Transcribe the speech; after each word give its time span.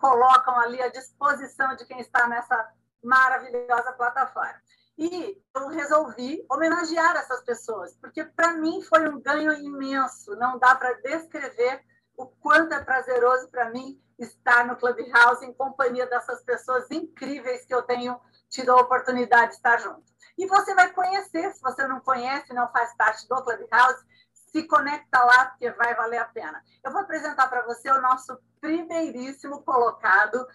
colocam 0.00 0.58
ali 0.58 0.80
à 0.82 0.88
disposição 0.88 1.76
de 1.76 1.84
quem 1.84 2.00
está 2.00 2.26
nessa 2.26 2.72
maravilhosa 3.02 3.92
plataforma. 3.92 4.60
E 4.98 5.40
eu 5.54 5.68
resolvi 5.68 6.44
homenagear 6.50 7.16
essas 7.16 7.42
pessoas, 7.42 7.96
porque 7.96 8.24
para 8.24 8.54
mim 8.54 8.82
foi 8.82 9.08
um 9.08 9.20
ganho 9.20 9.52
imenso. 9.52 10.34
Não 10.36 10.58
dá 10.58 10.74
para 10.74 10.92
descrever 11.00 11.82
o 12.16 12.26
quanto 12.26 12.74
é 12.74 12.84
prazeroso 12.84 13.48
para 13.50 13.70
mim 13.70 13.98
estar 14.18 14.66
no 14.66 14.76
Clubhouse 14.76 15.44
em 15.44 15.54
companhia 15.54 16.06
dessas 16.06 16.42
pessoas 16.42 16.90
incríveis 16.90 17.64
que 17.64 17.74
eu 17.74 17.82
tenho 17.82 18.20
tido 18.50 18.70
a 18.72 18.80
oportunidade 18.80 19.52
de 19.52 19.56
estar 19.56 19.78
junto. 19.78 20.04
E 20.36 20.46
você 20.46 20.74
vai 20.74 20.92
conhecer, 20.92 21.50
se 21.52 21.60
você 21.62 21.86
não 21.86 22.00
conhece, 22.00 22.52
não 22.52 22.70
faz 22.70 22.94
parte 22.96 23.26
do 23.26 23.42
Clubhouse, 23.42 24.04
se 24.52 24.64
conecta 24.64 25.22
lá, 25.22 25.46
porque 25.46 25.70
vai 25.72 25.94
valer 25.94 26.18
a 26.18 26.24
pena. 26.26 26.62
Eu 26.84 26.92
vou 26.92 27.00
apresentar 27.00 27.48
para 27.48 27.64
você 27.64 27.90
o 27.90 28.02
nosso 28.02 28.38
primeiríssimo 28.60 29.62
colocado 29.62 30.46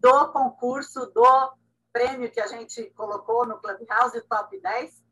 do 0.00 0.28
concurso 0.32 1.06
do 1.06 1.52
prêmio 1.92 2.30
que 2.30 2.40
a 2.40 2.46
gente 2.46 2.90
colocou 2.90 3.46
no 3.46 3.58
Clubhouse 3.60 4.20
Top 4.22 4.60
10, 4.60 5.04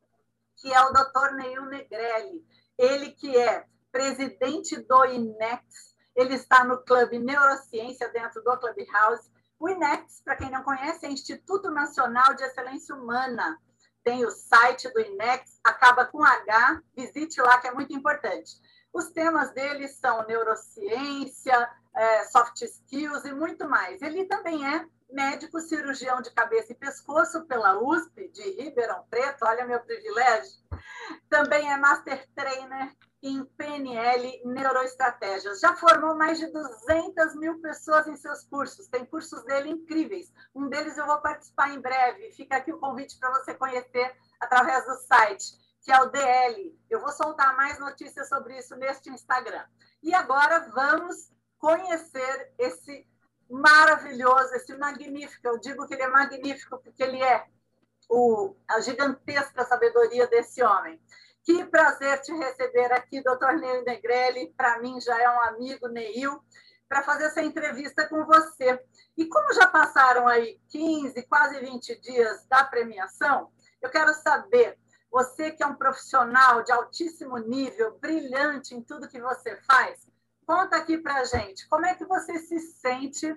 que 0.57 0.73
é 0.73 0.81
o 0.81 0.93
Dr. 0.93 1.35
Neil 1.37 1.65
Negrelli. 1.67 2.45
Ele 2.79 3.11
que 3.11 3.37
é 3.37 3.67
presidente 3.91 4.77
do 4.81 5.05
INEX, 5.05 5.95
ele 6.17 6.35
está 6.35 6.65
no 6.65 6.83
Clube 6.83 7.19
Neurociência 7.19 8.09
dentro 8.11 8.43
do 8.43 8.59
Clubhouse. 8.59 9.31
O 9.59 9.69
INEX, 9.69 10.21
para 10.25 10.37
quem 10.37 10.51
não 10.51 10.63
conhece, 10.63 11.07
é 11.07 11.11
Instituto 11.11 11.71
Nacional 11.71 12.35
de 12.35 12.43
Excelência 12.43 12.95
Humana. 12.95 13.59
Tem 14.03 14.25
o 14.25 14.31
site 14.31 14.93
do 14.93 15.01
INEX, 15.01 15.61
acaba 15.63 16.05
com 16.05 16.25
H, 16.25 16.83
visite 16.97 17.41
lá 17.41 17.59
que 17.59 17.69
é 17.69 17.73
muito 17.73 17.95
importante. 17.95 18.61
Os 18.93 19.11
temas 19.11 19.53
dele 19.53 19.87
são 19.89 20.27
neurociência, 20.27 21.71
é, 21.95 22.25
soft 22.25 22.63
skills 22.63 23.25
e 23.25 23.33
muito 23.33 23.69
mais. 23.69 24.01
Ele 24.03 24.25
também 24.25 24.67
é 24.67 24.87
médico 25.13 25.61
cirurgião 25.61 26.21
de 26.21 26.31
cabeça 26.31 26.73
e 26.73 26.77
pescoço 26.77 27.45
pela 27.47 27.79
USP 27.81 28.29
de 28.29 28.63
Ribeirão 28.63 29.05
Preto, 29.11 29.45
olha 29.45 29.67
meu 29.67 29.81
privilégio. 29.81 30.53
Também 31.29 31.71
é 31.71 31.77
master 31.77 32.27
trainer 32.35 32.97
em 33.23 33.45
PNL 33.45 34.43
Neuroestratégias. 34.45 35.61
Já 35.61 35.77
formou 35.77 36.17
mais 36.17 36.39
de 36.41 36.47
200 36.49 37.37
mil 37.37 37.61
pessoas 37.61 38.09
em 38.09 38.17
seus 38.17 38.43
cursos. 38.45 38.89
Tem 38.89 39.05
cursos 39.05 39.45
dele 39.45 39.71
incríveis. 39.71 40.33
Um 40.55 40.69
deles 40.69 40.99
eu 40.99 41.07
vou 41.07 41.21
participar 41.21 41.71
em 41.71 41.81
breve. 41.81 42.33
Fica 42.33 42.57
aqui 42.57 42.73
o 42.73 42.81
convite 42.81 43.19
para 43.21 43.31
você 43.31 43.55
conhecer 43.55 44.17
através 44.41 44.85
do 44.87 44.97
site, 44.97 45.53
que 45.83 45.93
é 45.93 46.03
o 46.03 46.07
DL. 46.07 46.77
Eu 46.91 47.01
vou 47.01 47.13
soltar 47.13 47.57
mais 47.57 47.79
notícias 47.79 48.29
sobre 48.29 48.59
isso 48.59 48.75
neste 48.75 49.09
Instagram. 49.09 49.65
E 50.03 50.13
agora 50.13 50.69
vamos 50.75 51.31
conhecer 51.63 52.53
esse 52.59 53.07
maravilhoso, 53.49 54.53
esse 54.55 54.77
magnífico. 54.77 55.47
Eu 55.47 55.61
digo 55.61 55.87
que 55.87 55.95
ele 55.95 56.03
é 56.03 56.09
magnífico 56.09 56.77
porque 56.83 57.05
ele 57.05 57.23
é 57.23 57.47
o, 58.11 58.57
a 58.67 58.81
gigantesca 58.81 59.65
sabedoria 59.65 60.27
desse 60.27 60.61
homem. 60.61 61.01
Que 61.45 61.65
prazer 61.65 62.21
te 62.21 62.33
receber 62.33 62.93
aqui, 62.93 63.23
doutor 63.23 63.55
Neil 63.55 63.85
Negrelli. 63.85 64.53
Para 64.57 64.81
mim 64.81 65.01
já 65.01 65.17
é 65.23 65.31
um 65.31 65.41
amigo, 65.43 65.87
Neil, 65.87 66.43
para 66.89 67.05
fazer 67.05 67.27
essa 67.27 67.41
entrevista 67.41 68.09
com 68.09 68.25
você. 68.25 68.83
E 69.17 69.27
como 69.27 69.55
já 69.55 69.69
passaram 69.69 70.27
aí 70.27 70.61
15, 70.69 71.23
quase 71.29 71.61
20 71.61 72.01
dias 72.01 72.45
da 72.47 72.65
premiação, 72.65 73.53
eu 73.81 73.89
quero 73.89 74.13
saber, 74.15 74.77
você 75.11 75.53
que 75.53 75.63
é 75.63 75.67
um 75.67 75.77
profissional 75.77 76.65
de 76.65 76.73
altíssimo 76.73 77.39
nível, 77.39 77.99
brilhante 78.01 78.75
em 78.75 78.83
tudo 78.83 79.09
que 79.09 79.21
você 79.21 79.57
faz, 79.63 80.12
Conta 80.47 80.77
aqui 80.77 80.99
para 80.99 81.25
gente, 81.25 81.69
como 81.69 81.87
é 81.87 81.95
que 81.95 82.05
você 82.05 82.39
se 82.39 82.59
sente 82.59 83.35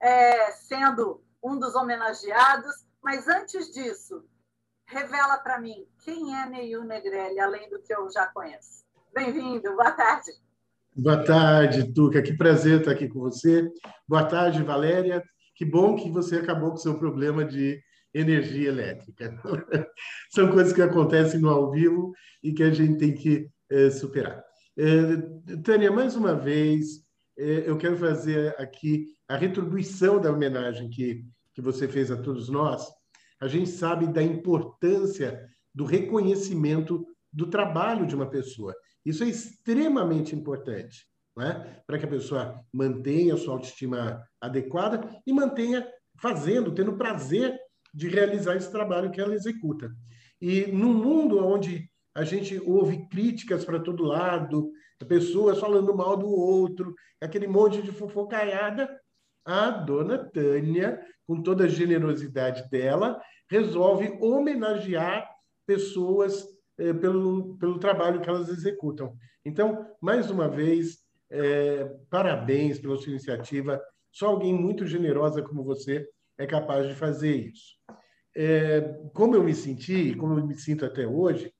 é, 0.00 0.50
sendo 0.52 1.22
um 1.42 1.58
dos 1.58 1.74
homenageados? 1.74 2.86
Mas 3.02 3.28
antes 3.28 3.72
disso, 3.72 4.24
revela 4.86 5.38
para 5.38 5.60
mim 5.60 5.86
quem 6.04 6.34
é 6.34 6.46
Neil 6.46 6.84
Negrelli, 6.84 7.38
além 7.38 7.68
do 7.68 7.80
que 7.80 7.94
eu 7.94 8.10
já 8.10 8.26
conheço. 8.26 8.84
Bem-vindo, 9.14 9.74
boa 9.76 9.92
tarde. 9.92 10.32
Boa 10.94 11.22
tarde, 11.24 11.92
Tuca. 11.92 12.22
Que 12.22 12.36
prazer 12.36 12.80
estar 12.80 12.92
aqui 12.92 13.06
com 13.06 13.20
você. 13.20 13.70
Boa 14.08 14.24
tarde, 14.24 14.62
Valéria. 14.62 15.22
Que 15.54 15.64
bom 15.64 15.94
que 15.94 16.10
você 16.10 16.36
acabou 16.36 16.70
com 16.70 16.76
o 16.76 16.80
seu 16.80 16.98
problema 16.98 17.44
de 17.44 17.80
energia 18.14 18.68
elétrica. 18.68 19.38
São 20.32 20.50
coisas 20.50 20.72
que 20.72 20.80
acontecem 20.80 21.38
no 21.38 21.50
ao 21.50 21.70
vivo 21.70 22.12
e 22.42 22.52
que 22.52 22.62
a 22.62 22.70
gente 22.70 22.98
tem 22.98 23.14
que 23.14 23.50
é, 23.70 23.90
superar. 23.90 24.42
É, 24.78 25.56
Tânia, 25.62 25.90
mais 25.90 26.16
uma 26.16 26.34
vez, 26.34 27.02
é, 27.38 27.68
eu 27.68 27.78
quero 27.78 27.96
fazer 27.96 28.54
aqui 28.60 29.06
a 29.26 29.36
retribuição 29.36 30.20
da 30.20 30.30
homenagem 30.30 30.90
que, 30.90 31.24
que 31.54 31.62
você 31.62 31.88
fez 31.88 32.10
a 32.10 32.16
todos 32.16 32.48
nós. 32.48 32.86
A 33.40 33.48
gente 33.48 33.70
sabe 33.70 34.06
da 34.06 34.22
importância 34.22 35.48
do 35.74 35.84
reconhecimento 35.84 37.06
do 37.32 37.48
trabalho 37.48 38.06
de 38.06 38.14
uma 38.14 38.28
pessoa. 38.28 38.74
Isso 39.04 39.24
é 39.24 39.28
extremamente 39.28 40.34
importante, 40.34 41.06
é? 41.38 41.80
para 41.86 41.98
que 41.98 42.04
a 42.04 42.10
pessoa 42.10 42.60
mantenha 42.72 43.34
a 43.34 43.36
sua 43.36 43.54
autoestima 43.54 44.22
adequada 44.40 45.20
e 45.26 45.32
mantenha 45.32 45.86
fazendo, 46.20 46.74
tendo 46.74 46.96
prazer 46.96 47.58
de 47.94 48.08
realizar 48.08 48.56
esse 48.56 48.70
trabalho 48.70 49.10
que 49.10 49.20
ela 49.20 49.34
executa. 49.34 49.90
E 50.40 50.66
num 50.66 50.92
mundo 50.92 51.38
onde 51.44 51.90
a 52.16 52.24
gente 52.24 52.58
ouve 52.64 53.06
críticas 53.08 53.62
para 53.62 53.78
todo 53.78 54.02
lado, 54.02 54.72
pessoas 55.06 55.60
falando 55.60 55.94
mal 55.94 56.16
do 56.16 56.28
outro, 56.28 56.94
aquele 57.20 57.46
monte 57.46 57.82
de 57.82 57.92
fofocaiada. 57.92 58.88
A 59.44 59.68
dona 59.68 60.18
Tânia, 60.18 60.98
com 61.26 61.42
toda 61.42 61.64
a 61.64 61.68
generosidade 61.68 62.68
dela, 62.70 63.20
resolve 63.50 64.16
homenagear 64.20 65.28
pessoas 65.66 66.44
eh, 66.78 66.94
pelo, 66.94 67.56
pelo 67.58 67.78
trabalho 67.78 68.20
que 68.22 68.28
elas 68.28 68.48
executam. 68.48 69.14
Então, 69.44 69.86
mais 70.00 70.30
uma 70.30 70.48
vez, 70.48 70.98
eh, 71.30 71.84
parabéns 72.08 72.78
pela 72.78 72.96
sua 72.96 73.10
iniciativa. 73.10 73.78
Só 74.10 74.28
alguém 74.28 74.54
muito 74.54 74.86
generosa 74.86 75.42
como 75.42 75.62
você 75.62 76.08
é 76.38 76.46
capaz 76.46 76.88
de 76.88 76.94
fazer 76.94 77.36
isso. 77.36 77.76
É, 78.34 78.80
como 79.14 79.34
eu 79.34 79.42
me 79.42 79.54
senti, 79.54 80.14
como 80.14 80.38
eu 80.38 80.46
me 80.46 80.54
sinto 80.54 80.84
até 80.84 81.06
hoje, 81.06 81.52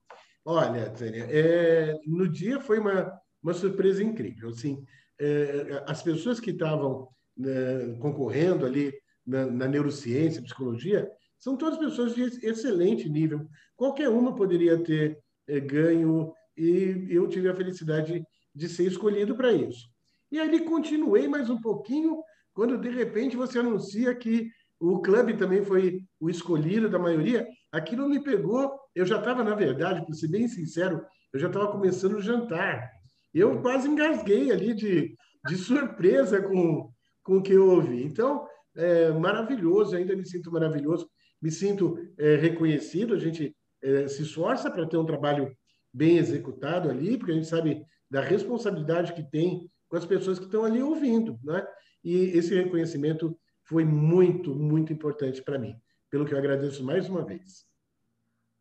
Olha, 0.49 0.89
Tânia, 0.91 1.25
é, 1.29 1.93
no 2.05 2.25
dia 2.25 2.57
foi 2.61 2.79
uma, 2.79 3.11
uma 3.43 3.53
surpresa 3.53 4.01
incrível. 4.01 4.47
Assim, 4.47 4.81
é, 5.19 5.83
as 5.85 6.01
pessoas 6.01 6.39
que 6.39 6.51
estavam 6.51 7.09
né, 7.35 7.97
concorrendo 7.99 8.65
ali 8.65 8.93
na, 9.25 9.45
na, 9.45 9.67
neurociência, 9.67 10.41
psicologia, 10.41 11.05
são 11.37 11.57
todas 11.57 11.77
pessoas 11.77 12.15
de 12.15 12.21
excelente 12.47 13.09
nível. 13.09 13.45
Qualquer 13.75 14.07
uma 14.07 14.33
poderia 14.33 14.81
ter 14.81 15.19
é, 15.49 15.59
ganho 15.59 16.31
e 16.55 17.07
eu 17.09 17.27
tive 17.27 17.49
a 17.49 17.55
felicidade 17.55 18.23
de 18.55 18.69
ser 18.69 18.85
escolhido 18.87 19.35
para 19.35 19.51
isso. 19.51 19.89
E 20.31 20.39
aí 20.39 20.61
continuei 20.61 21.27
mais 21.27 21.49
um 21.49 21.59
pouquinho 21.59 22.23
quando 22.53 22.77
de 22.77 22.89
repente 22.89 23.35
você 23.35 23.59
anuncia 23.59 24.15
que 24.15 24.49
o 24.79 25.01
clube 25.01 25.35
também 25.35 25.61
foi 25.61 25.99
o 26.21 26.29
escolhido 26.29 26.89
da 26.89 26.97
maioria. 26.97 27.45
Aquilo 27.77 28.09
me 28.09 28.21
pegou 28.21 28.77
eu 28.97 29.05
já 29.05 29.19
estava, 29.19 29.43
na 29.43 29.53
verdade, 29.53 30.03
para 30.03 30.15
ser 30.15 30.27
bem 30.27 30.47
sincero, 30.47 31.05
eu 31.31 31.39
já 31.39 31.45
estava 31.45 31.71
começando 31.71 32.15
o 32.15 32.21
jantar. 32.21 32.91
Eu 33.31 33.61
quase 33.61 33.87
engasguei 33.87 34.51
ali 34.51 34.73
de, 34.73 35.15
de 35.47 35.55
surpresa 35.55 36.41
com, 36.41 36.91
com 37.21 37.37
o 37.37 37.43
que 37.43 37.53
eu 37.53 37.69
ouvi. 37.69 38.03
Então, 38.03 38.47
é 38.75 39.11
maravilhoso, 39.11 39.95
ainda 39.95 40.15
me 40.15 40.25
sinto 40.25 40.51
maravilhoso, 40.51 41.07
me 41.39 41.51
sinto 41.51 41.95
é, 42.17 42.37
reconhecido. 42.37 43.13
A 43.13 43.19
gente 43.19 43.55
é, 43.83 44.07
se 44.07 44.23
esforça 44.23 44.71
para 44.71 44.87
ter 44.87 44.97
um 44.97 45.05
trabalho 45.05 45.55
bem 45.93 46.17
executado 46.17 46.89
ali, 46.89 47.17
porque 47.17 47.33
a 47.33 47.35
gente 47.35 47.47
sabe 47.47 47.85
da 48.09 48.21
responsabilidade 48.21 49.13
que 49.13 49.29
tem 49.29 49.69
com 49.87 49.95
as 49.95 50.05
pessoas 50.07 50.39
que 50.39 50.45
estão 50.45 50.65
ali 50.65 50.81
ouvindo. 50.81 51.39
Né? 51.43 51.63
E 52.03 52.15
esse 52.35 52.55
reconhecimento 52.55 53.37
foi 53.63 53.85
muito, 53.85 54.55
muito 54.55 54.91
importante 54.91 55.43
para 55.43 55.59
mim, 55.59 55.75
pelo 56.09 56.25
que 56.25 56.33
eu 56.33 56.37
agradeço 56.37 56.83
mais 56.83 57.07
uma 57.09 57.23
vez. 57.23 57.67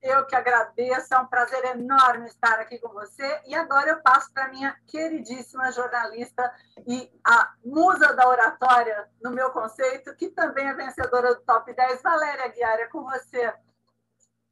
Eu 0.02 0.24
que 0.24 0.36
agradeço, 0.36 1.12
é 1.12 1.18
um 1.18 1.26
prazer 1.26 1.64
enorme 1.64 2.26
estar 2.26 2.60
aqui 2.60 2.78
com 2.78 2.90
você. 2.90 3.40
E 3.46 3.54
agora 3.54 3.90
eu 3.90 4.02
passo 4.02 4.32
para 4.32 4.48
minha 4.48 4.76
queridíssima 4.86 5.72
jornalista 5.72 6.52
e 6.86 7.10
a 7.24 7.54
musa 7.64 8.14
da 8.14 8.28
oratória, 8.28 9.08
no 9.20 9.32
meu 9.32 9.50
conceito, 9.50 10.14
que 10.14 10.28
também 10.28 10.68
é 10.68 10.74
vencedora 10.74 11.34
do 11.34 11.40
Top 11.40 11.72
10, 11.72 12.02
Valéria 12.02 12.48
Guiara, 12.48 12.82
é 12.82 12.86
com 12.86 13.02
você. 13.02 13.52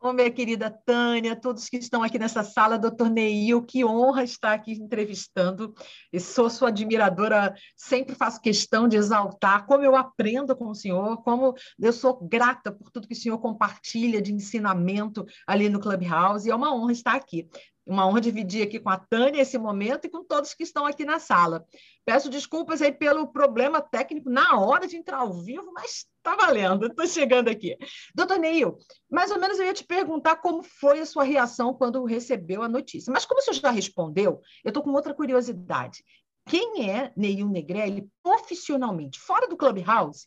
Ô, 0.04 0.12
minha 0.12 0.30
querida 0.30 0.70
Tânia, 0.70 1.34
todos 1.34 1.66
que 1.66 1.78
estão 1.78 2.02
aqui 2.02 2.18
nessa 2.18 2.42
sala, 2.42 2.78
doutor 2.78 3.08
Neil, 3.08 3.62
que 3.62 3.86
honra 3.86 4.22
estar 4.22 4.52
aqui 4.52 4.72
entrevistando. 4.72 5.74
Eu 6.12 6.20
sou 6.20 6.50
sua 6.50 6.68
admiradora, 6.68 7.54
sempre 7.74 8.14
faço 8.14 8.38
questão 8.42 8.86
de 8.86 8.98
exaltar 8.98 9.64
como 9.64 9.82
eu 9.82 9.96
aprendo 9.96 10.54
com 10.54 10.68
o 10.68 10.74
senhor, 10.74 11.22
como 11.22 11.54
eu 11.80 11.90
sou 11.90 12.22
grata 12.22 12.70
por 12.70 12.90
tudo 12.90 13.08
que 13.08 13.14
o 13.14 13.16
senhor 13.16 13.38
compartilha 13.38 14.20
de 14.20 14.30
ensinamento 14.30 15.24
ali 15.46 15.70
no 15.70 15.80
Clubhouse, 15.80 16.46
e 16.46 16.52
é 16.52 16.54
uma 16.54 16.74
honra 16.74 16.92
estar 16.92 17.14
aqui. 17.14 17.48
Uma 17.86 18.06
honra 18.06 18.20
dividir 18.20 18.62
aqui 18.62 18.78
com 18.78 18.90
a 18.90 18.98
Tânia 18.98 19.40
esse 19.40 19.56
momento 19.56 20.04
e 20.04 20.10
com 20.10 20.22
todos 20.22 20.52
que 20.52 20.64
estão 20.64 20.84
aqui 20.84 21.06
na 21.06 21.18
sala. 21.18 21.64
Peço 22.04 22.28
desculpas 22.28 22.82
aí 22.82 22.92
pelo 22.92 23.28
problema 23.28 23.80
técnico 23.80 24.28
na 24.28 24.58
hora 24.60 24.86
de 24.86 24.98
entrar 24.98 25.20
ao 25.20 25.32
vivo, 25.32 25.72
mas 25.72 26.04
está 26.24 26.34
valendo, 26.34 26.86
estou 26.86 27.06
chegando 27.06 27.48
aqui. 27.48 27.76
Doutor 28.14 28.38
Neil, 28.38 28.78
mais 29.10 29.30
ou 29.30 29.38
menos 29.38 29.58
eu 29.58 29.66
ia 29.66 29.74
te 29.74 29.84
perguntar 29.84 30.36
como 30.36 30.62
foi 30.62 31.00
a 31.00 31.06
sua 31.06 31.22
reação 31.22 31.74
quando 31.74 32.04
recebeu 32.04 32.62
a 32.62 32.68
notícia. 32.68 33.12
Mas 33.12 33.26
como 33.26 33.40
o 33.40 33.42
senhor 33.42 33.60
já 33.60 33.70
respondeu, 33.70 34.40
eu 34.64 34.70
estou 34.70 34.82
com 34.82 34.90
outra 34.92 35.12
curiosidade. 35.12 36.02
Quem 36.46 36.90
é 36.90 37.12
Neil 37.14 37.48
Negrelli 37.48 38.08
profissionalmente, 38.22 39.20
fora 39.20 39.46
do 39.46 39.56
Clubhouse? 39.56 40.26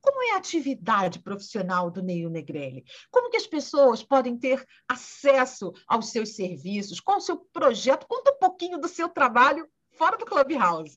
Como 0.00 0.22
é 0.22 0.34
a 0.34 0.36
atividade 0.36 1.18
profissional 1.18 1.90
do 1.90 2.02
Neil 2.02 2.30
Negrelli? 2.30 2.84
Como 3.10 3.30
que 3.30 3.36
as 3.36 3.46
pessoas 3.46 4.02
podem 4.02 4.38
ter 4.38 4.64
acesso 4.88 5.72
aos 5.88 6.10
seus 6.10 6.36
serviços? 6.36 7.00
Qual 7.00 7.18
o 7.18 7.22
seu 7.22 7.38
projeto? 7.52 8.06
Conta 8.06 8.32
um 8.32 8.38
pouquinho 8.38 8.78
do 8.78 8.86
seu 8.86 9.08
trabalho 9.08 9.68
fora 9.96 10.16
do 10.16 10.24
Clubhouse. 10.24 10.96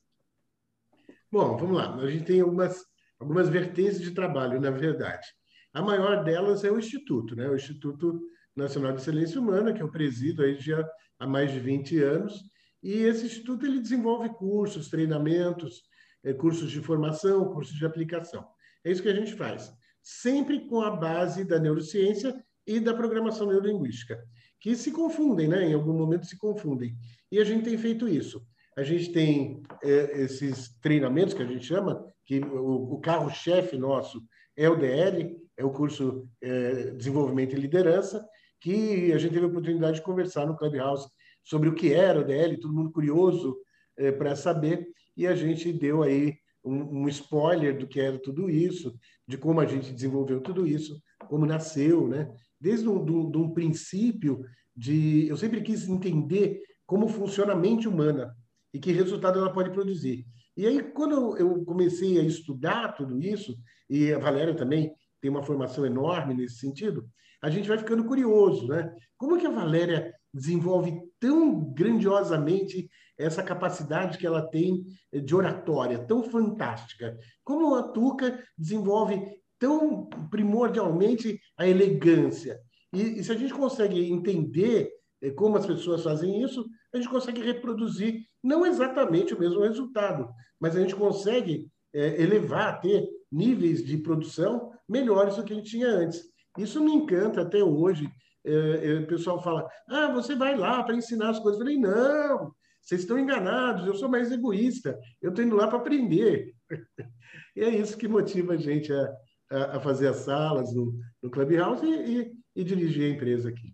Bom, 1.32 1.58
vamos 1.58 1.78
lá. 1.78 1.96
A 1.96 2.10
gente 2.10 2.26
tem 2.26 2.42
algumas, 2.42 2.86
algumas 3.22 3.48
vertentes 3.50 4.02
de 4.02 4.12
trabalho, 4.12 4.60
na 4.60 4.72
verdade. 4.72 5.28
A 5.72 5.82
maior 5.82 6.24
delas 6.24 6.64
é 6.64 6.72
o 6.72 6.80
Instituto, 6.80 7.36
né? 7.36 7.48
o 7.48 7.56
Instituto 7.56 8.20
Nacional 8.56 8.94
de 8.94 9.00
Excelência 9.00 9.40
Humana, 9.40 9.72
que 9.72 9.82
eu 9.82 9.92
presido 9.92 10.44
aí 10.44 10.60
já 10.60 10.84
há 11.20 11.28
mais 11.28 11.52
de 11.52 11.60
20 11.60 12.00
anos. 12.00 12.42
E 12.82 12.94
esse 12.94 13.28
instituto 13.28 13.64
ele 13.64 13.80
desenvolve 13.80 14.28
cursos, 14.30 14.90
treinamentos, 14.90 15.84
eh, 16.24 16.34
cursos 16.34 16.72
de 16.72 16.82
formação, 16.82 17.54
cursos 17.54 17.78
de 17.78 17.86
aplicação. 17.86 18.44
É 18.84 18.92
isso 18.92 19.04
que 19.04 19.10
a 19.10 19.14
gente 19.14 19.36
faz, 19.36 19.72
sempre 20.02 20.68
com 20.68 20.82
a 20.82 20.90
base 20.90 21.44
da 21.46 21.60
neurociência 21.60 22.44
e 22.66 22.80
da 22.80 22.92
programação 22.92 23.46
neurolinguística, 23.46 24.20
que 24.60 24.76
se 24.76 24.92
confundem, 24.92 25.48
né? 25.48 25.70
Em 25.70 25.76
algum 25.76 25.94
momento 25.94 26.26
se 26.26 26.40
confundem. 26.40 26.98
E 27.32 27.40
a 27.40 27.44
gente 27.44 27.66
tem 27.66 27.78
feito 27.78 28.08
isso. 28.08 28.44
A 28.76 28.82
gente 28.82 29.12
tem 29.12 29.62
é, 29.84 30.24
esses 30.24 30.76
treinamentos 30.80 31.36
que 31.36 31.44
a 31.44 31.46
gente 31.46 31.66
chama, 31.66 32.04
que 32.32 32.40
o, 32.40 32.94
o 32.94 33.02
carro-chefe 33.02 33.78
nosso 33.78 34.24
é 34.56 34.70
o 34.70 34.78
DL, 34.78 35.36
é 35.58 35.66
o 35.66 35.72
curso 35.72 36.30
é, 36.42 36.92
Desenvolvimento 36.92 37.54
e 37.54 37.60
Liderança, 37.60 38.26
que 38.62 39.12
a 39.12 39.18
gente 39.18 39.34
teve 39.34 39.46
a 39.46 39.50
oportunidade 39.50 39.98
de 39.98 40.04
conversar 40.04 40.46
no 40.46 40.56
Clubhouse 40.56 41.10
sobre 41.44 41.68
o 41.68 41.76
que 41.76 41.94
era 41.94 42.22
o 42.22 42.24
DL, 42.24 42.58
todo 42.58 42.74
mundo 42.74 42.90
curioso 42.92 43.58
é, 43.98 44.14
para 44.14 44.34
saber, 44.38 44.88
e 45.18 45.28
a 45.28 45.36
gente 45.36 45.74
deu 45.74 46.04
aí 46.04 46.38
um, 46.64 47.02
um, 47.02 47.08
spoiler 47.10 47.78
do 47.78 47.86
que 47.86 48.00
era 48.00 48.18
tudo 48.18 48.50
isso, 48.50 48.96
de 49.28 49.38
como 49.38 49.60
a 49.60 49.66
gente 49.66 49.92
desenvolveu 49.92 50.40
tudo 50.40 50.66
isso, 50.66 51.02
como 51.28 51.46
nasceu, 51.46 52.08
né? 52.08 52.32
Desde 52.60 52.88
um, 52.88 53.04
de 53.04 53.38
um 53.38 53.52
princípio 53.52 54.42
de... 54.74 55.28
Eu 55.28 55.36
sempre 55.36 55.60
quis 55.62 55.90
entender 55.90 56.62
como 56.86 57.10
funciona 57.10 57.52
a 57.52 57.58
mente 57.58 57.90
humana 57.90 58.34
e 58.74 58.80
que 58.80 58.94
resultado 58.94 59.38
ela 59.38 59.52
pode 59.52 59.72
produzir. 59.72 60.26
E 60.56 60.68
aí, 60.68 60.82
quando 60.84 61.38
eu 61.38 61.64
comecei 61.66 62.20
a 62.20 62.24
estudar 62.24 62.94
tudo 62.94 63.20
isso, 63.20 63.58
e 63.90 64.12
a 64.14 64.20
Valéria 64.20 64.56
também 64.56 64.94
tem 65.22 65.32
uma 65.32 65.44
formação 65.44 65.86
enorme 65.86 66.34
nesse 66.34 66.58
sentido, 66.58 67.08
a 67.42 67.50
gente 67.50 67.68
vai 67.68 67.78
ficando 67.78 68.06
curioso, 68.06 68.68
né? 68.68 68.94
Como 69.18 69.38
que 69.38 69.48
a 69.48 69.52
Valéria 69.52 70.14
desenvolve 70.34 71.00
tão 71.20 71.74
grandiosamente 71.74 72.90
essa 73.18 73.44
capacidade 73.44 74.18
que 74.18 74.26
ela 74.26 74.42
tem 74.50 74.84
de 75.14 75.36
oratória, 75.36 76.00
tão 76.00 76.24
fantástica. 76.24 77.18
Como 77.44 77.76
a 77.76 77.84
Tuca 77.84 78.44
desenvolve 78.58 79.22
tão 79.60 80.10
primordialmente 80.30 81.40
a 81.58 81.68
elegância. 81.68 82.60
E, 82.94 83.20
e 83.20 83.24
se 83.24 83.32
a 83.32 83.36
gente 83.36 83.54
consegue 83.54 84.12
entender 84.12 84.92
como 85.30 85.58
as 85.58 85.66
pessoas 85.66 86.04
fazem 86.04 86.42
isso, 86.42 86.66
a 86.94 86.98
gente 86.98 87.10
consegue 87.10 87.42
reproduzir 87.42 88.26
não 88.44 88.66
exatamente 88.66 89.34
o 89.34 89.40
mesmo 89.40 89.62
resultado, 89.62 90.28
mas 90.60 90.76
a 90.76 90.80
gente 90.80 90.96
consegue 90.96 91.68
é, 91.94 92.22
elevar, 92.22 92.82
ter 92.82 93.08
níveis 93.32 93.86
de 93.86 93.98
produção 93.98 94.72
melhores 94.90 95.36
do 95.36 95.44
que 95.44 95.54
a 95.54 95.56
gente 95.56 95.70
tinha 95.70 95.88
antes. 95.88 96.22
Isso 96.58 96.84
me 96.84 96.92
encanta 96.92 97.42
até 97.42 97.64
hoje. 97.64 98.10
É, 98.44 98.52
é, 98.54 98.94
o 99.00 99.08
pessoal 99.08 99.42
fala: 99.42 99.68
ah, 99.88 100.12
você 100.12 100.36
vai 100.36 100.58
lá 100.58 100.84
para 100.84 100.96
ensinar 100.96 101.30
as 101.30 101.40
coisas. 101.40 101.60
Eu 101.60 101.66
falei: 101.66 101.80
não, 101.80 102.52
vocês 102.82 103.02
estão 103.02 103.18
enganados, 103.18 103.86
eu 103.86 103.94
sou 103.94 104.10
mais 104.10 104.32
egoísta, 104.32 105.00
eu 105.22 105.30
estou 105.30 105.46
indo 105.46 105.56
lá 105.56 105.68
para 105.68 105.78
aprender. 105.78 106.54
e 107.56 107.62
é 107.62 107.70
isso 107.70 107.98
que 107.98 108.08
motiva 108.08 108.54
a 108.54 108.58
gente 108.58 108.92
a, 108.92 109.14
a, 109.52 109.78
a 109.78 109.80
fazer 109.80 110.08
as 110.08 110.18
salas 110.18 110.74
no, 110.74 110.94
no 111.22 111.30
Clubhouse 111.30 111.86
e, 111.86 112.22
e, 112.22 112.32
e 112.56 112.64
dirigir 112.64 113.06
a 113.06 113.16
empresa 113.16 113.50
aqui. 113.50 113.74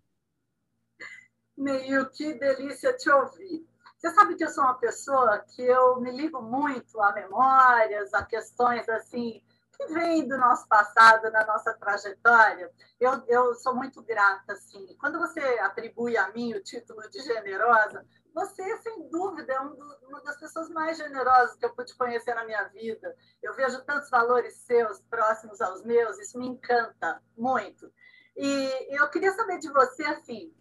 Neil, 1.58 2.10
que 2.12 2.34
delícia 2.36 2.94
te 2.94 3.10
ouvir. 3.10 3.68
Você 3.98 4.12
sabe 4.12 4.36
que 4.36 4.44
eu 4.44 4.50
sou 4.50 4.64
uma 4.64 4.78
pessoa 4.78 5.40
que 5.40 5.62
eu 5.64 6.00
me 6.00 6.12
ligo 6.12 6.40
muito 6.42 7.02
a 7.02 7.12
memórias, 7.14 8.14
a 8.14 8.24
questões 8.24 8.88
assim 8.88 9.42
que 9.76 9.94
vêm 9.94 10.28
do 10.28 10.38
nosso 10.38 10.68
passado, 10.68 11.32
da 11.32 11.46
nossa 11.46 11.74
trajetória. 11.74 12.72
Eu, 13.00 13.24
eu 13.28 13.56
sou 13.56 13.76
muito 13.76 14.02
grata 14.04 14.54
assim. 14.54 14.96
Quando 15.00 15.20
você 15.20 15.40
atribui 15.62 16.16
a 16.18 16.32
mim 16.32 16.54
o 16.54 16.64
título 16.64 17.02
de 17.10 17.20
generosa, 17.22 18.06
você, 18.34 18.78
sem 18.78 19.10
dúvida, 19.10 19.54
é 19.54 19.62
um 19.62 19.76
do, 19.76 19.98
uma 20.08 20.22
das 20.22 20.40
pessoas 20.40 20.70
mais 20.70 20.98
generosas 20.98 21.56
que 21.58 21.66
eu 21.66 21.74
pude 21.74 21.96
conhecer 21.96 22.36
na 22.36 22.46
minha 22.46 22.64
vida. 22.66 23.16
Eu 23.42 23.56
vejo 23.56 23.84
tantos 23.84 24.12
valores 24.12 24.54
seus 24.58 25.00
próximos 25.10 25.60
aos 25.60 25.84
meus, 25.84 26.20
isso 26.20 26.38
me 26.38 26.48
encanta 26.48 27.20
muito. 27.36 27.92
E 28.36 28.96
eu 28.96 29.10
queria 29.10 29.32
saber 29.34 29.58
de 29.58 29.72
você, 29.72 30.04
assim, 30.04 30.54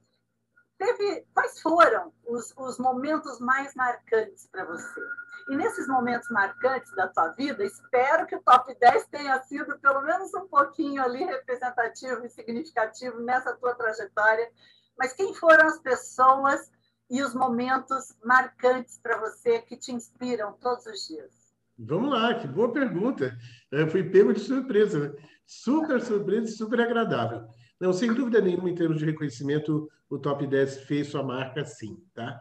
teve, 0.78 1.26
quais 1.34 1.60
foram 1.60 2.12
os, 2.26 2.52
os 2.56 2.78
momentos 2.78 3.38
mais 3.40 3.74
marcantes 3.74 4.48
para 4.50 4.64
você? 4.64 5.00
E 5.48 5.56
nesses 5.56 5.86
momentos 5.86 6.28
marcantes 6.30 6.92
da 6.94 7.08
tua 7.08 7.28
vida, 7.28 7.64
espero 7.64 8.26
que 8.26 8.34
o 8.34 8.42
top 8.42 8.76
10 8.78 9.06
tenha 9.06 9.40
sido 9.42 9.78
pelo 9.78 10.02
menos 10.02 10.34
um 10.34 10.46
pouquinho 10.48 11.02
ali 11.02 11.24
representativo 11.24 12.24
e 12.24 12.30
significativo 12.30 13.20
nessa 13.20 13.54
tua 13.56 13.74
trajetória. 13.74 14.50
Mas 14.98 15.12
quem 15.12 15.34
foram 15.34 15.66
as 15.66 15.78
pessoas 15.78 16.70
e 17.08 17.22
os 17.22 17.34
momentos 17.34 18.16
marcantes 18.24 18.98
para 19.00 19.20
você 19.20 19.60
que 19.62 19.76
te 19.76 19.92
inspiram 19.92 20.52
todos 20.54 20.84
os 20.86 21.06
dias? 21.06 21.30
Vamos 21.78 22.10
lá, 22.10 22.34
que 22.34 22.48
boa 22.48 22.72
pergunta. 22.72 23.36
Eu 23.70 23.88
fui 23.88 24.02
pego 24.02 24.32
de 24.32 24.40
surpresa, 24.40 24.98
né? 24.98 25.14
super 25.46 26.00
surpresa 26.00 26.48
e 26.48 26.52
super 26.52 26.80
agradável. 26.80 27.46
Não, 27.80 27.92
sem 27.92 28.12
dúvida 28.12 28.40
nenhuma, 28.40 28.70
em 28.70 28.74
termos 28.74 28.98
de 28.98 29.04
reconhecimento, 29.04 29.88
o 30.08 30.18
Top 30.18 30.46
10 30.46 30.84
fez 30.84 31.08
sua 31.08 31.22
marca 31.22 31.64
sim, 31.64 31.96
tá? 32.14 32.40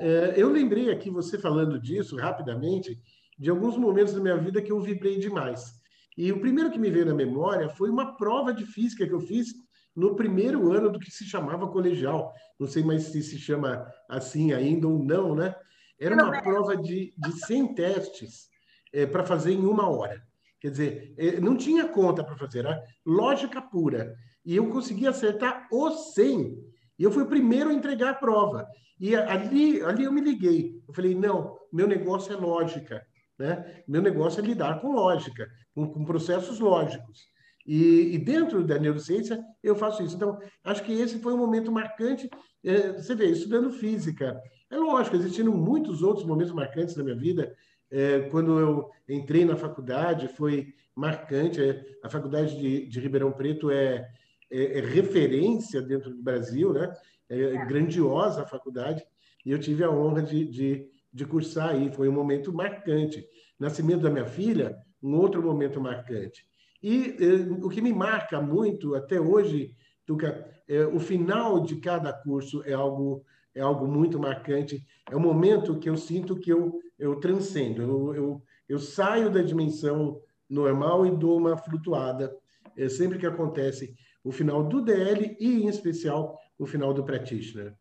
É, 0.00 0.34
eu 0.36 0.50
lembrei 0.50 0.90
aqui, 0.90 1.10
você 1.10 1.38
falando 1.38 1.80
disso 1.80 2.16
rapidamente, 2.16 2.98
de 3.38 3.50
alguns 3.50 3.76
momentos 3.76 4.14
da 4.14 4.20
minha 4.20 4.36
vida 4.36 4.60
que 4.60 4.72
eu 4.72 4.80
vibrei 4.80 5.18
demais. 5.18 5.82
E 6.16 6.30
o 6.30 6.40
primeiro 6.40 6.70
que 6.70 6.78
me 6.78 6.90
veio 6.90 7.06
na 7.06 7.14
memória 7.14 7.68
foi 7.68 7.90
uma 7.90 8.16
prova 8.16 8.52
de 8.52 8.64
física 8.64 9.06
que 9.06 9.12
eu 9.12 9.20
fiz 9.20 9.48
no 9.94 10.14
primeiro 10.16 10.72
ano 10.72 10.90
do 10.90 10.98
que 10.98 11.10
se 11.10 11.24
chamava 11.24 11.68
colegial. 11.68 12.32
Não 12.58 12.66
sei 12.66 12.82
mais 12.82 13.04
se 13.04 13.22
se 13.22 13.38
chama 13.38 13.86
assim 14.08 14.52
ainda 14.52 14.88
ou 14.88 14.98
não, 14.98 15.34
né? 15.34 15.54
Era 15.98 16.16
uma 16.16 16.42
prova 16.42 16.76
de, 16.76 17.14
de 17.16 17.32
100 17.46 17.74
testes 17.74 18.48
é, 18.92 19.06
para 19.06 19.24
fazer 19.24 19.52
em 19.52 19.64
uma 19.64 19.88
hora. 19.88 20.22
Quer 20.60 20.70
dizer, 20.70 21.14
é, 21.16 21.40
não 21.40 21.56
tinha 21.56 21.88
conta 21.88 22.24
para 22.24 22.36
fazer, 22.36 22.60
era 22.60 22.82
lógica 23.04 23.60
pura. 23.60 24.14
E 24.44 24.56
eu 24.56 24.68
consegui 24.70 25.06
acertar 25.06 25.68
os 25.70 26.14
100. 26.14 26.63
E 26.98 27.04
eu 27.04 27.10
fui 27.10 27.22
o 27.22 27.28
primeiro 27.28 27.70
a 27.70 27.74
entregar 27.74 28.10
a 28.10 28.14
prova. 28.14 28.66
E 29.00 29.14
ali, 29.16 29.82
ali 29.82 30.04
eu 30.04 30.12
me 30.12 30.20
liguei. 30.20 30.80
Eu 30.86 30.94
falei, 30.94 31.14
não, 31.14 31.58
meu 31.72 31.86
negócio 31.86 32.32
é 32.32 32.36
lógica. 32.36 33.04
Né? 33.38 33.82
Meu 33.86 34.00
negócio 34.00 34.40
é 34.40 34.46
lidar 34.46 34.80
com 34.80 34.92
lógica, 34.92 35.48
com, 35.74 35.88
com 35.88 36.04
processos 36.04 36.60
lógicos. 36.60 37.22
E, 37.66 38.14
e, 38.14 38.18
dentro 38.18 38.62
da 38.62 38.78
neurociência, 38.78 39.42
eu 39.62 39.74
faço 39.74 40.02
isso. 40.02 40.14
Então, 40.14 40.38
acho 40.62 40.84
que 40.84 40.92
esse 40.92 41.18
foi 41.18 41.32
um 41.32 41.38
momento 41.38 41.72
marcante. 41.72 42.28
É, 42.62 42.92
você 42.92 43.14
vê, 43.14 43.26
estudando 43.26 43.72
física. 43.72 44.38
É 44.70 44.76
lógico, 44.76 45.16
existiram 45.16 45.52
muitos 45.52 46.02
outros 46.02 46.26
momentos 46.26 46.52
marcantes 46.52 46.94
na 46.94 47.02
minha 47.02 47.16
vida. 47.16 47.54
É, 47.90 48.20
quando 48.30 48.58
eu 48.58 48.90
entrei 49.08 49.44
na 49.44 49.56
faculdade, 49.56 50.28
foi 50.28 50.74
marcante. 50.94 51.60
A 52.02 52.10
faculdade 52.10 52.56
de, 52.58 52.86
de 52.86 53.00
Ribeirão 53.00 53.32
Preto 53.32 53.70
é, 53.70 54.06
é, 54.54 54.78
é, 54.78 54.80
referência 54.80 55.82
dentro 55.82 56.10
do 56.10 56.22
Brasil, 56.22 56.72
né? 56.72 56.92
É, 57.28 57.40
é 57.40 57.66
grandiosa 57.66 58.42
a 58.42 58.46
faculdade. 58.46 59.02
E 59.44 59.50
eu 59.50 59.58
tive 59.58 59.82
a 59.82 59.90
honra 59.90 60.22
de, 60.22 60.44
de, 60.44 60.86
de 61.12 61.24
cursar 61.26 61.70
aí. 61.70 61.92
Foi 61.92 62.08
um 62.08 62.12
momento 62.12 62.52
marcante. 62.52 63.26
Nascimento 63.58 64.02
da 64.02 64.10
minha 64.10 64.26
filha, 64.26 64.76
um 65.02 65.16
outro 65.16 65.42
momento 65.42 65.80
marcante. 65.80 66.46
E 66.82 67.16
eh, 67.18 67.64
o 67.64 67.68
que 67.68 67.80
me 67.80 67.92
marca 67.92 68.40
muito 68.40 68.94
até 68.94 69.20
hoje, 69.20 69.74
Tuca, 70.06 70.46
é, 70.68 70.84
o 70.86 71.00
final 71.00 71.60
de 71.60 71.76
cada 71.76 72.12
curso 72.12 72.62
é 72.64 72.72
algo 72.72 73.24
é 73.54 73.60
algo 73.60 73.86
muito 73.86 74.18
marcante. 74.18 74.84
É 75.10 75.14
o 75.14 75.20
momento 75.20 75.78
que 75.78 75.88
eu 75.88 75.96
sinto 75.96 76.36
que 76.36 76.52
eu 76.52 76.80
eu 76.98 77.16
transcendo. 77.20 77.82
Eu, 77.82 78.14
eu, 78.14 78.42
eu 78.68 78.78
saio 78.78 79.30
da 79.30 79.42
dimensão 79.42 80.20
normal 80.48 81.06
e 81.06 81.10
dou 81.10 81.38
uma 81.38 81.56
flutuada. 81.56 82.34
É 82.76 82.88
sempre 82.88 83.18
que 83.18 83.26
acontece 83.26 83.94
o 84.24 84.32
final 84.32 84.64
do 84.64 84.80
DL 84.80 85.36
e, 85.38 85.62
em 85.62 85.68
especial, 85.68 86.40
o 86.58 86.66
final 86.66 86.94
do 86.94 87.04
practitioner. 87.04 87.76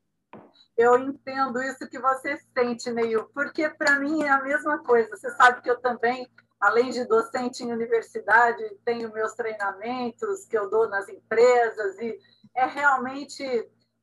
Eu 0.76 0.98
entendo 0.98 1.62
isso 1.62 1.88
que 1.88 2.00
você 2.00 2.38
sente, 2.56 2.92
Neil, 2.92 3.30
porque 3.34 3.70
para 3.70 4.00
mim 4.00 4.24
é 4.24 4.30
a 4.30 4.42
mesma 4.42 4.84
coisa. 4.84 5.16
Você 5.16 5.30
sabe 5.32 5.62
que 5.62 5.70
eu 5.70 5.80
também, 5.80 6.28
além 6.60 6.90
de 6.90 7.06
docente 7.06 7.64
em 7.64 7.72
universidade, 7.72 8.64
tenho 8.84 9.14
meus 9.14 9.34
treinamentos 9.34 10.46
que 10.46 10.58
eu 10.58 10.70
dou 10.70 10.90
nas 10.90 11.08
empresas 11.08 11.98
e 12.00 12.20
é 12.56 12.66
realmente 12.66 13.44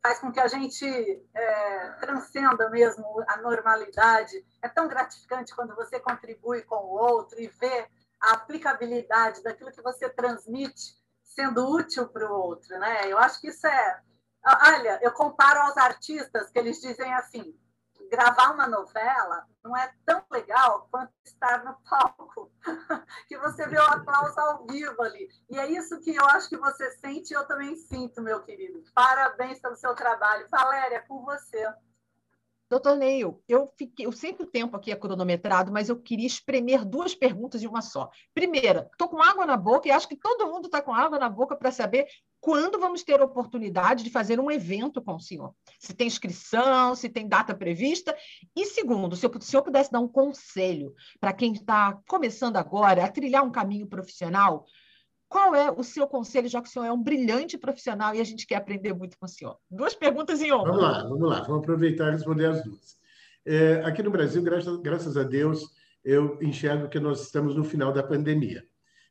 faz 0.02 0.18
com 0.20 0.32
que 0.32 0.40
a 0.40 0.48
gente 0.48 0.86
é, 1.34 1.90
transcenda 2.00 2.70
mesmo 2.70 3.04
a 3.28 3.36
normalidade. 3.38 4.32
É 4.62 4.68
tão 4.68 4.88
gratificante 4.88 5.54
quando 5.54 5.74
você 5.74 6.00
contribui 6.00 6.62
com 6.62 6.76
o 6.76 6.96
outro 6.96 7.38
e 7.38 7.48
vê 7.48 7.86
a 8.20 8.34
aplicabilidade 8.34 9.42
daquilo 9.42 9.72
que 9.72 9.82
você 9.82 10.08
transmite 10.08 10.99
sendo 11.34 11.68
útil 11.68 12.08
para 12.08 12.30
o 12.30 12.34
outro, 12.34 12.78
né? 12.78 13.10
Eu 13.10 13.18
acho 13.18 13.40
que 13.40 13.48
isso 13.48 13.66
é 13.66 14.02
Olha, 14.44 14.98
eu 15.02 15.12
comparo 15.12 15.60
aos 15.60 15.76
artistas 15.76 16.50
que 16.50 16.58
eles 16.58 16.80
dizem 16.80 17.12
assim: 17.14 17.54
gravar 18.10 18.52
uma 18.52 18.66
novela 18.66 19.46
não 19.62 19.76
é 19.76 19.92
tão 20.06 20.24
legal 20.30 20.88
quanto 20.90 21.12
estar 21.24 21.62
no 21.62 21.76
palco, 21.82 22.50
que 23.28 23.36
você 23.38 23.68
vê 23.68 23.78
o 23.78 23.82
aplauso 23.82 24.40
ao 24.40 24.66
vivo 24.66 25.02
ali. 25.02 25.28
E 25.50 25.58
é 25.58 25.66
isso 25.66 26.00
que 26.00 26.14
eu 26.14 26.24
acho 26.26 26.48
que 26.48 26.56
você 26.56 26.90
sente 26.92 27.32
e 27.32 27.36
eu 27.36 27.46
também 27.46 27.76
sinto, 27.76 28.22
meu 28.22 28.42
querido. 28.42 28.82
Parabéns 28.94 29.60
pelo 29.60 29.76
seu 29.76 29.94
trabalho. 29.94 30.48
Valéria, 30.50 30.96
é 30.96 31.00
com 31.00 31.22
você. 31.22 31.66
Doutor 32.70 32.96
Neil, 32.96 33.42
eu, 33.48 33.68
fiquei, 33.76 34.06
eu 34.06 34.12
sei 34.12 34.32
que 34.32 34.44
o 34.44 34.46
tempo 34.46 34.76
aqui 34.76 34.92
é 34.92 34.96
cronometrado, 34.96 35.72
mas 35.72 35.88
eu 35.88 36.00
queria 36.00 36.26
espremer 36.26 36.84
duas 36.84 37.16
perguntas 37.16 37.60
em 37.60 37.66
uma 37.66 37.82
só. 37.82 38.08
Primeira, 38.32 38.88
estou 38.92 39.08
com 39.08 39.20
água 39.20 39.44
na 39.44 39.56
boca 39.56 39.88
e 39.88 39.90
acho 39.90 40.06
que 40.06 40.14
todo 40.14 40.46
mundo 40.46 40.66
está 40.66 40.80
com 40.80 40.94
água 40.94 41.18
na 41.18 41.28
boca 41.28 41.56
para 41.56 41.72
saber 41.72 42.06
quando 42.40 42.78
vamos 42.78 43.02
ter 43.02 43.20
a 43.20 43.24
oportunidade 43.24 44.04
de 44.04 44.10
fazer 44.10 44.38
um 44.38 44.48
evento 44.48 45.02
com 45.02 45.16
o 45.16 45.20
senhor. 45.20 45.52
Se 45.80 45.92
tem 45.92 46.06
inscrição, 46.06 46.94
se 46.94 47.08
tem 47.08 47.26
data 47.26 47.56
prevista. 47.56 48.16
E 48.54 48.64
segundo, 48.66 49.16
se 49.16 49.26
o 49.26 49.40
senhor 49.40 49.64
pudesse 49.64 49.90
dar 49.90 49.98
um 49.98 50.08
conselho 50.08 50.94
para 51.18 51.32
quem 51.32 51.54
está 51.54 51.98
começando 52.06 52.56
agora 52.56 53.04
a 53.04 53.10
trilhar 53.10 53.42
um 53.42 53.50
caminho 53.50 53.88
profissional, 53.88 54.64
qual 55.30 55.54
é 55.54 55.70
o 55.70 55.84
seu 55.84 56.08
conselho, 56.08 56.48
já 56.48 56.60
que 56.60 56.68
o 56.68 56.70
senhor 56.70 56.84
é 56.84 56.92
um 56.92 57.00
brilhante 57.00 57.56
profissional 57.56 58.12
e 58.12 58.20
a 58.20 58.24
gente 58.24 58.44
quer 58.48 58.56
aprender 58.56 58.92
muito 58.92 59.16
com 59.16 59.26
o 59.26 59.28
senhor? 59.28 59.56
Duas 59.70 59.94
perguntas 59.94 60.42
em 60.42 60.50
uma. 60.50 60.64
Vamos 60.64 60.82
lá, 60.82 61.02
vamos 61.04 61.30
lá, 61.30 61.42
vamos 61.42 61.62
aproveitar 61.62 62.08
e 62.08 62.10
responder 62.10 62.46
as 62.46 62.64
duas. 62.64 62.98
É, 63.46 63.74
aqui 63.84 64.02
no 64.02 64.10
Brasil, 64.10 64.42
graças, 64.42 64.76
graças 64.80 65.16
a 65.16 65.22
Deus, 65.22 65.70
eu 66.04 66.36
enxergo 66.42 66.88
que 66.88 66.98
nós 66.98 67.22
estamos 67.22 67.54
no 67.54 67.62
final 67.62 67.92
da 67.92 68.02
pandemia. 68.02 68.64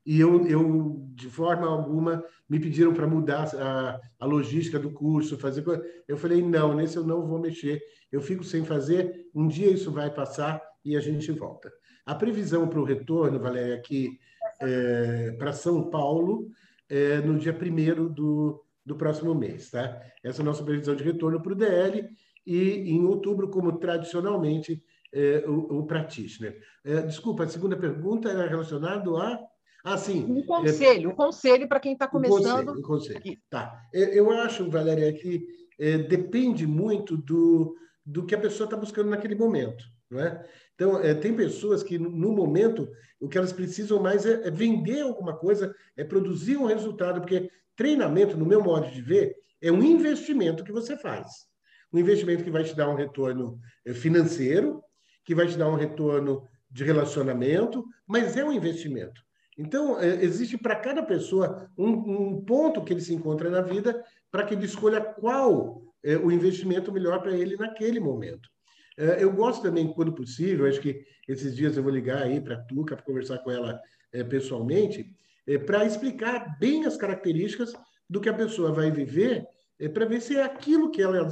E 0.05 0.19
eu, 0.19 0.45
eu 0.45 1.07
de 1.15 1.29
forma 1.29 1.65
alguma, 1.65 2.21
me 2.49 2.59
pediram 2.59 2.93
para 2.93 3.07
mudar 3.07 3.49
a, 3.55 3.99
a 4.19 4.25
logística 4.25 4.77
do 4.77 4.91
curso, 4.91 5.37
fazer 5.37 5.61
coisa. 5.61 5.81
Eu 6.05 6.17
falei, 6.17 6.41
não, 6.41 6.75
nesse 6.75 6.97
eu 6.97 7.05
não 7.05 7.25
vou 7.25 7.39
mexer. 7.39 7.81
Eu 8.11 8.19
fico 8.19 8.43
sem 8.43 8.65
fazer, 8.65 9.29
um 9.33 9.47
dia 9.47 9.71
isso 9.71 9.89
vai 9.89 10.13
passar 10.13 10.61
e 10.83 10.97
a 10.97 10.99
gente 10.99 11.31
volta. 11.31 11.71
A 12.05 12.13
previsão 12.13 12.67
para 12.67 12.79
o 12.81 12.83
retorno, 12.83 13.39
Valéria, 13.39 13.75
aqui 13.75 14.19
é, 14.61 15.31
para 15.37 15.53
São 15.53 15.89
Paulo 15.89 16.49
é, 16.89 17.17
no 17.17 17.37
dia 17.37 17.53
1 17.53 18.13
do, 18.13 18.63
do 18.85 18.95
próximo 18.95 19.33
mês. 19.33 19.71
Tá? 19.71 20.01
Essa 20.23 20.41
é 20.41 20.43
a 20.43 20.45
nossa 20.45 20.63
previsão 20.63 20.95
de 20.95 21.03
retorno 21.03 21.41
para 21.41 21.53
o 21.53 21.55
DL 21.55 22.09
e 22.45 22.91
em 22.91 23.05
outubro, 23.05 23.49
como 23.49 23.77
tradicionalmente, 23.77 24.83
é, 25.13 25.43
o, 25.47 25.79
o 25.79 25.85
practitioner. 25.85 26.59
É, 26.83 27.01
desculpa, 27.01 27.43
a 27.43 27.47
segunda 27.47 27.77
pergunta 27.77 28.29
era 28.29 28.47
relacionada 28.47 29.09
a. 29.11 29.39
Ah, 29.83 29.97
sim. 29.97 30.25
Um 30.25 30.45
conselho, 30.45 31.09
um 31.09 31.15
conselho 31.15 31.67
para 31.67 31.79
quem 31.79 31.93
está 31.93 32.07
começando. 32.07 32.71
Um 32.71 32.81
conselho, 32.81 33.15
um 33.15 33.21
conselho. 33.21 33.37
Tá. 33.49 33.81
Eu 33.93 34.29
acho, 34.31 34.69
Valéria, 34.69 35.13
que 35.13 35.47
depende 36.09 36.67
muito 36.67 37.15
do, 37.15 37.77
do 38.05 38.25
que 38.25 38.35
a 38.35 38.39
pessoa 38.39 38.65
está 38.65 38.75
buscando 38.75 39.09
naquele 39.09 39.35
momento. 39.35 39.85
Não 40.09 40.19
é? 40.19 40.43
Então, 40.73 40.99
é, 40.99 41.13
tem 41.13 41.35
pessoas 41.35 41.83
que, 41.83 41.99
no 41.99 42.31
momento, 42.31 42.89
o 43.19 43.27
que 43.27 43.37
elas 43.37 43.53
precisam 43.53 44.01
mais 44.01 44.25
é, 44.25 44.47
é, 44.47 44.51
vender 44.51 45.01
alguma 45.01 45.37
coisa, 45.37 45.75
é 45.95 46.03
produzir 46.03 46.57
um 46.57 46.65
resultado, 46.65 47.19
porque 47.21 47.49
treinamento, 47.75 48.37
no 48.37 48.45
meu 48.45 48.63
modo 48.63 48.89
de 48.89 49.01
ver, 49.01 49.35
é 49.61 49.71
um 49.71 49.83
investimento 49.83 50.63
que 50.63 50.71
você 50.71 50.97
faz. 50.97 51.47
Um 51.93 51.99
investimento 51.99 52.43
que 52.43 52.51
vai 52.51 52.63
te 52.63 52.75
dar 52.75 52.89
um 52.89 52.95
retorno 52.95 53.59
é, 53.85 53.93
financeiro, 53.93 54.81
que 55.23 55.35
vai 55.35 55.47
te 55.47 55.57
dar 55.57 55.69
um 55.69 55.75
retorno 55.75 56.47
de 56.71 56.83
relacionamento, 56.83 57.85
mas 58.07 58.35
é 58.35 58.43
um 58.43 58.51
investimento. 58.51 59.21
Então, 59.57 59.99
é, 59.99 60.23
existe 60.23 60.57
para 60.57 60.75
cada 60.75 61.03
pessoa 61.03 61.69
um, 61.77 61.89
um, 61.89 62.41
ponto 62.41 62.83
que 62.83 62.93
ele 62.93 63.01
se 63.01 63.13
encontra 63.13 63.49
na 63.49 63.61
vida 63.61 64.03
para 64.31 64.43
que 64.45 64.53
ele 64.53 64.65
escolha 64.65 65.01
qual 65.01 65.83
é 66.01 66.15
o 66.15 66.31
investimento 66.31 66.91
melhor 66.91 67.21
para 67.21 67.35
ele 67.35 67.57
naquele 67.57 67.99
momento. 67.99 68.49
É, 68.99 69.23
eu 69.23 69.31
gosto 69.31 69.61
também, 69.61 69.87
quando 69.93 70.11
possível, 70.11 70.67
acho 70.67 70.81
que 70.81 71.01
esses 71.25 71.55
dias 71.55 71.77
eu 71.77 71.83
vou 71.83 71.91
ligar 71.91 72.21
aí 72.21 72.41
para 72.41 72.55
a 72.55 72.61
Tuca 72.61 72.97
para 72.97 73.05
conversar 73.05 73.37
com 73.37 73.49
ela 73.49 73.79
é, 74.11 74.25
pessoalmente, 74.25 75.15
é, 75.47 75.57
para 75.57 75.85
explicar 75.85 76.57
bem 76.59 76.85
as 76.85 76.97
características 76.97 77.71
do 78.09 78.19
que 78.19 78.27
a 78.27 78.33
pessoa 78.33 78.73
vai 78.73 78.91
viver, 78.91 79.45
para 79.93 80.05
ver 80.05 80.21
se 80.21 80.35
é 80.35 80.43
aquilo 80.43 80.91
que 80.91 81.01
ela 81.01 81.25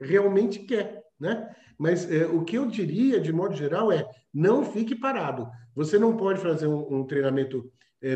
realmente 0.00 0.60
quer. 0.60 1.02
Né? 1.20 1.46
Mas 1.78 2.08
o 2.32 2.42
que 2.42 2.56
eu 2.56 2.66
diria, 2.66 3.20
de 3.20 3.30
modo 3.30 3.54
geral, 3.54 3.92
é 3.92 4.08
não 4.32 4.64
fique 4.64 4.94
parado. 4.94 5.46
Você 5.74 5.98
não 5.98 6.16
pode 6.16 6.40
fazer 6.40 6.66
um, 6.66 7.00
um 7.00 7.06
treinamento 7.06 7.70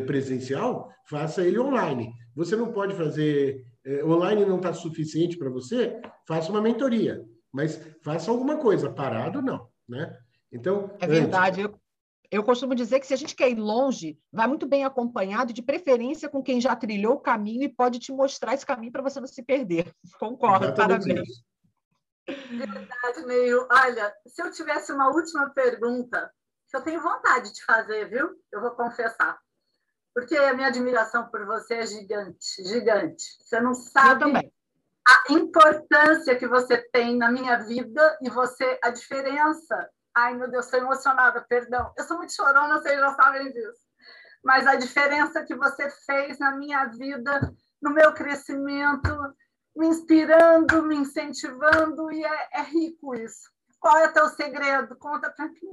presencial, 0.06 0.88
faça 1.06 1.44
ele 1.44 1.58
online. 1.58 2.10
Você 2.34 2.56
não 2.56 2.72
pode 2.72 2.94
fazer 2.94 3.62
online 4.04 4.46
não 4.46 4.56
está 4.56 4.72
suficiente 4.72 5.36
para 5.36 5.50
você, 5.50 6.00
faça 6.26 6.50
uma 6.50 6.62
mentoria 6.62 7.22
mas 7.52 7.76
faça 8.02 8.30
alguma 8.30 8.56
coisa, 8.58 8.90
parado 8.90 9.42
não, 9.42 9.68
né? 9.88 10.18
Então, 10.50 10.96
é 11.00 11.06
verdade. 11.06 11.60
Eu, 11.60 11.78
eu 12.30 12.44
costumo 12.44 12.74
dizer 12.74 13.00
que 13.00 13.06
se 13.06 13.14
a 13.14 13.16
gente 13.16 13.34
quer 13.34 13.50
ir 13.50 13.58
longe, 13.58 14.18
vai 14.32 14.46
muito 14.46 14.66
bem 14.66 14.84
acompanhado, 14.84 15.52
de 15.52 15.62
preferência 15.62 16.28
com 16.28 16.42
quem 16.42 16.60
já 16.60 16.76
trilhou 16.76 17.14
o 17.14 17.20
caminho 17.20 17.64
e 17.64 17.68
pode 17.68 17.98
te 17.98 18.12
mostrar 18.12 18.54
esse 18.54 18.66
caminho 18.66 18.92
para 18.92 19.02
você 19.02 19.20
não 19.20 19.26
se 19.26 19.42
perder. 19.42 19.92
Concordo, 20.18 20.66
Exatamente 20.66 21.06
parabéns. 21.06 21.28
Isso. 21.28 21.48
Verdade, 22.50 23.26
meio. 23.26 23.66
Olha, 23.70 24.14
se 24.26 24.42
eu 24.42 24.52
tivesse 24.52 24.92
uma 24.92 25.08
última 25.08 25.48
pergunta, 25.50 26.30
que 26.68 26.76
eu 26.76 26.82
tenho 26.82 27.00
vontade 27.00 27.52
de 27.52 27.64
fazer, 27.64 28.10
viu? 28.10 28.38
Eu 28.52 28.60
vou 28.60 28.72
confessar. 28.72 29.38
Porque 30.14 30.36
a 30.36 30.52
minha 30.52 30.68
admiração 30.68 31.28
por 31.30 31.46
você 31.46 31.74
é 31.74 31.86
gigante, 31.86 32.62
gigante. 32.64 33.24
Você 33.40 33.60
não 33.60 33.72
sabe. 33.72 34.52
A 35.08 35.32
importância 35.32 36.36
que 36.36 36.46
você 36.46 36.76
tem 36.92 37.16
na 37.16 37.30
minha 37.30 37.56
vida 37.56 38.18
e 38.20 38.28
você, 38.28 38.78
a 38.82 38.90
diferença. 38.90 39.88
Ai, 40.14 40.36
meu 40.36 40.50
Deus, 40.50 40.66
estou 40.66 40.80
emocionada, 40.80 41.44
perdão. 41.48 41.92
Eu 41.96 42.04
sou 42.04 42.18
muito 42.18 42.34
chorona, 42.34 42.78
vocês 42.78 42.98
já 42.98 43.14
sabem 43.14 43.50
disso. 43.50 43.88
Mas 44.44 44.66
a 44.66 44.74
diferença 44.76 45.44
que 45.44 45.54
você 45.54 45.88
fez 46.04 46.38
na 46.38 46.56
minha 46.56 46.84
vida, 46.86 47.54
no 47.80 47.90
meu 47.90 48.12
crescimento, 48.12 49.08
me 49.74 49.86
inspirando, 49.86 50.82
me 50.82 50.96
incentivando, 50.96 52.12
e 52.12 52.24
é, 52.24 52.48
é 52.54 52.62
rico 52.62 53.14
isso. 53.14 53.48
Qual 53.80 53.96
é 53.96 54.08
o 54.08 54.12
teu 54.12 54.28
segredo? 54.28 54.96
Conta 54.96 55.30
para 55.30 55.46
mim. 55.46 55.70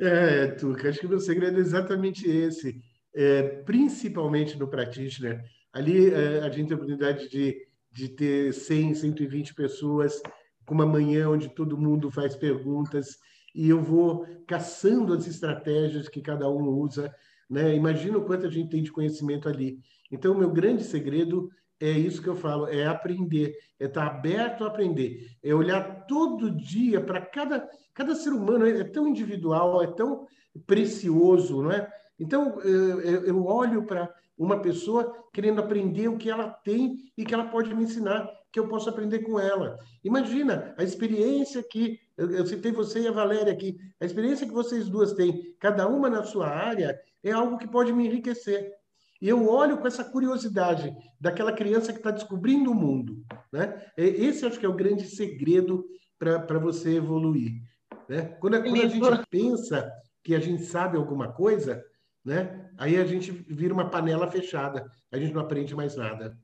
É, 0.00 0.46
Tuca, 0.52 0.88
acho 0.88 1.00
que 1.00 1.06
o 1.06 1.10
meu 1.10 1.20
segredo 1.20 1.58
é 1.58 1.60
exatamente 1.60 2.28
esse. 2.28 2.80
É, 3.14 3.42
principalmente 3.62 4.58
no 4.58 4.68
Practitioner. 4.68 5.44
Ali 5.72 6.12
é, 6.12 6.40
a 6.40 6.48
gente 6.48 6.68
tem 6.68 6.72
a 6.72 6.76
oportunidade 6.76 7.28
de 7.28 7.67
de 7.90 8.08
ter 8.08 8.52
100, 8.52 8.94
120 8.94 9.54
pessoas 9.54 10.20
com 10.64 10.74
uma 10.74 10.86
manhã 10.86 11.28
onde 11.28 11.48
todo 11.48 11.78
mundo 11.78 12.10
faz 12.10 12.36
perguntas 12.36 13.18
e 13.54 13.68
eu 13.68 13.82
vou 13.82 14.26
caçando 14.46 15.14
as 15.14 15.26
estratégias 15.26 16.08
que 16.08 16.20
cada 16.20 16.48
um 16.48 16.68
usa. 16.68 17.12
Né? 17.48 17.74
Imagina 17.74 18.18
o 18.18 18.24
quanto 18.24 18.46
a 18.46 18.50
gente 18.50 18.70
tem 18.70 18.82
de 18.82 18.92
conhecimento 18.92 19.48
ali. 19.48 19.80
Então, 20.10 20.32
o 20.32 20.38
meu 20.38 20.50
grande 20.50 20.84
segredo 20.84 21.48
é 21.80 21.90
isso 21.90 22.22
que 22.22 22.28
eu 22.28 22.36
falo, 22.36 22.66
é 22.66 22.86
aprender, 22.86 23.54
é 23.78 23.86
estar 23.86 24.06
aberto 24.06 24.64
a 24.64 24.66
aprender, 24.66 25.28
é 25.42 25.54
olhar 25.54 26.06
todo 26.06 26.50
dia 26.50 27.00
para 27.00 27.20
cada, 27.20 27.68
cada 27.94 28.14
ser 28.14 28.30
humano, 28.30 28.66
é 28.66 28.84
tão 28.84 29.06
individual, 29.06 29.82
é 29.82 29.86
tão 29.86 30.26
precioso, 30.66 31.62
não 31.62 31.70
é? 31.70 31.88
Então, 32.18 32.60
eu 32.60 33.44
olho 33.46 33.84
para 33.84 34.12
uma 34.36 34.60
pessoa 34.60 35.12
querendo 35.32 35.60
aprender 35.60 36.08
o 36.08 36.16
que 36.16 36.30
ela 36.30 36.48
tem 36.48 36.96
e 37.16 37.24
que 37.24 37.34
ela 37.34 37.46
pode 37.46 37.74
me 37.74 37.84
ensinar, 37.84 38.28
que 38.52 38.58
eu 38.58 38.68
posso 38.68 38.88
aprender 38.88 39.20
com 39.20 39.38
ela. 39.38 39.76
Imagina 40.02 40.74
a 40.78 40.84
experiência 40.84 41.62
que 41.62 41.98
eu, 42.16 42.30
eu 42.30 42.46
citei 42.46 42.72
você 42.72 43.00
e 43.00 43.08
a 43.08 43.12
Valéria 43.12 43.52
aqui, 43.52 43.78
a 44.00 44.04
experiência 44.04 44.46
que 44.46 44.52
vocês 44.52 44.88
duas 44.88 45.12
têm, 45.12 45.54
cada 45.58 45.86
uma 45.88 46.08
na 46.08 46.22
sua 46.22 46.48
área, 46.48 46.98
é 47.22 47.32
algo 47.32 47.58
que 47.58 47.66
pode 47.66 47.92
me 47.92 48.06
enriquecer. 48.06 48.72
E 49.20 49.28
eu 49.28 49.48
olho 49.48 49.78
com 49.78 49.86
essa 49.86 50.04
curiosidade 50.04 50.94
daquela 51.20 51.52
criança 51.52 51.92
que 51.92 51.98
está 51.98 52.12
descobrindo 52.12 52.70
o 52.70 52.74
mundo. 52.74 53.24
Né? 53.52 53.84
Esse 53.96 54.46
acho 54.46 54.58
que 54.58 54.66
é 54.66 54.68
o 54.68 54.76
grande 54.76 55.08
segredo 55.08 55.84
para 56.18 56.58
você 56.58 56.96
evoluir. 56.96 57.60
Né? 58.08 58.22
Quando, 58.40 58.62
quando 58.62 58.80
a 58.80 58.88
gente 58.88 59.26
pensa 59.28 59.90
que 60.22 60.34
a 60.34 60.38
gente 60.38 60.64
sabe 60.64 60.96
alguma 60.96 61.32
coisa, 61.32 61.84
né? 62.24 62.70
Aí 62.78 62.96
a 62.96 63.04
gente 63.04 63.30
vira 63.30 63.72
uma 63.72 63.90
panela 63.90 64.30
fechada, 64.30 64.90
a 65.12 65.18
gente 65.18 65.32
não 65.32 65.42
aprende 65.42 65.74
mais 65.74 65.96
nada. 65.96 66.36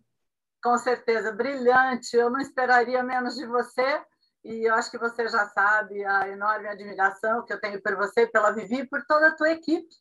Com 0.62 0.78
certeza, 0.78 1.30
brilhante. 1.30 2.16
Eu 2.16 2.30
não 2.30 2.40
esperaria 2.40 3.02
menos 3.02 3.34
de 3.34 3.46
você. 3.46 4.00
E 4.42 4.68
eu 4.68 4.74
acho 4.74 4.90
que 4.90 4.98
você 4.98 5.28
já 5.28 5.46
sabe 5.48 6.04
a 6.04 6.28
enorme 6.28 6.68
admiração 6.68 7.44
que 7.44 7.52
eu 7.52 7.60
tenho 7.60 7.82
por 7.82 7.96
você, 7.96 8.26
pela 8.26 8.50
Vivi 8.50 8.80
e 8.80 8.86
por 8.86 9.04
toda 9.06 9.28
a 9.28 9.36
tua 9.36 9.50
equipe. 9.50 9.94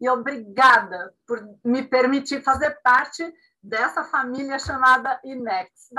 E 0.00 0.08
obrigada 0.08 1.12
por 1.26 1.42
me 1.64 1.82
permitir 1.82 2.42
fazer 2.42 2.78
parte 2.82 3.30
dessa 3.62 4.04
família 4.04 4.58
chamada 4.58 5.20
INEX. 5.24 5.90